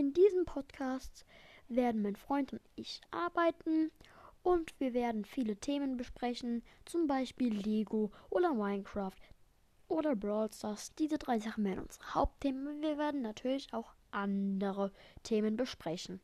In 0.00 0.14
diesem 0.14 0.46
Podcast 0.46 1.26
werden 1.68 2.00
mein 2.00 2.16
Freund 2.16 2.54
und 2.54 2.62
ich 2.74 3.02
arbeiten 3.10 3.90
und 4.42 4.72
wir 4.80 4.94
werden 4.94 5.26
viele 5.26 5.56
Themen 5.56 5.98
besprechen, 5.98 6.62
zum 6.86 7.06
Beispiel 7.06 7.52
Lego 7.52 8.10
oder 8.30 8.54
Minecraft 8.54 9.20
oder 9.88 10.16
Brawl 10.16 10.50
Stars. 10.50 10.94
Diese 10.94 11.18
drei 11.18 11.38
Sachen 11.38 11.64
werden 11.64 11.80
unsere 11.80 12.14
Hauptthemen. 12.14 12.80
Wir 12.80 12.96
werden 12.96 13.20
natürlich 13.20 13.74
auch 13.74 13.92
andere 14.10 14.90
Themen 15.22 15.58
besprechen. 15.58 16.18